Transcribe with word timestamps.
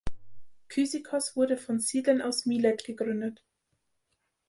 Kyzikos 0.69 1.35
wurde 1.35 1.57
von 1.57 1.79
Siedlern 1.79 2.23
aus 2.23 2.47
Milet 2.47 2.85
gegründet. 2.85 3.43